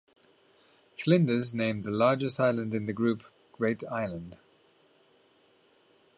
Flinders 0.97 1.53
named 1.53 1.83
the 1.83 1.91
largest 1.91 2.39
island 2.39 2.73
in 2.73 2.87
the 2.87 2.91
group 2.91 3.21
"Great 3.51 3.83
Island". 3.87 4.35